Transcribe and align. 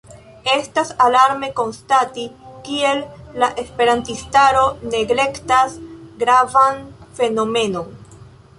Estas 0.51 0.91
alarme 1.07 1.49
konstati, 1.59 2.23
kiel 2.69 3.03
la 3.43 3.49
esperantistaro 3.65 4.65
neglektas 4.97 5.79
gravan 6.25 6.83
fenomenon. 7.21 7.97